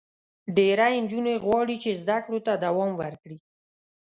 [0.55, 3.37] ډېری نجونې غواړي چې زده کړو ته دوام ورکړي.